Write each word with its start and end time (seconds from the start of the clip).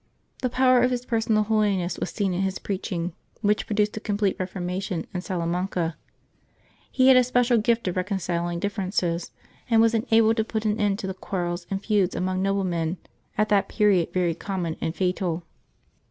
The 0.41 0.49
power 0.49 0.81
of 0.81 0.89
his 0.89 1.05
personal 1.05 1.43
holiness 1.43 1.99
was 1.99 2.09
seen 2.09 2.33
in 2.33 2.41
his 2.41 2.57
preach 2.57 2.91
ing, 2.91 3.13
which 3.41 3.67
produced 3.67 3.95
a 3.95 3.99
complete 3.99 4.35
reformation 4.39 5.05
in 5.13 5.21
Salamanca. 5.21 5.95
He 6.91 7.09
had 7.09 7.17
a 7.17 7.23
special 7.23 7.59
gift 7.59 7.87
of 7.87 7.95
reconciling 7.95 8.57
differences, 8.57 9.29
and 9.69 9.79
was 9.79 9.93
enabled 9.93 10.37
to 10.37 10.43
put 10.43 10.65
an 10.65 10.79
end 10.79 10.97
to 10.97 11.05
the 11.05 11.13
quarrels 11.13 11.67
and 11.69 11.85
feuds 11.85 12.15
among 12.15 12.41
noblemen, 12.41 12.97
at 13.37 13.49
that 13.49 13.69
period 13.69 14.11
very 14.11 14.33
common 14.33 14.75
and 14.81 14.95
fatal. 14.95 15.43